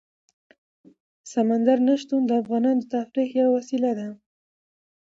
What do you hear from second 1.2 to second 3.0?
سمندر نه شتون د افغانانو د